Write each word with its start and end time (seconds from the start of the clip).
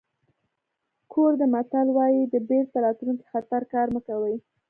کوردي 1.11 1.45
متل 1.53 1.87
وایي 1.95 2.21
د 2.33 2.35
بېرته 2.49 2.77
راتلونکي 2.85 3.25
خطر 3.33 3.61
کار 3.73 3.87
مه 3.95 4.01
کوئ. 4.07 4.35